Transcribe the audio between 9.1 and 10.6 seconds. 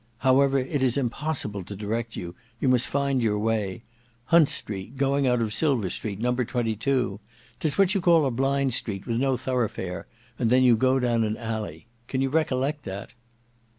no thoroughfare, and